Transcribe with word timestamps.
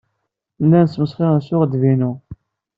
Llan 0.63 0.87
smesxiren 0.93 1.41
s 1.45 1.49
uɣdebbu-inu. 1.55 2.11